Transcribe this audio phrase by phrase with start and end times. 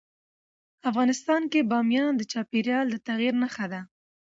[0.89, 3.81] افغانستان کې بامیان د چاپېریال د تغیر نښه ده.